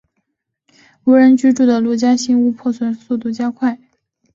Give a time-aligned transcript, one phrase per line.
[1.03, 3.77] 无人居住的陆家新屋破损速度加快。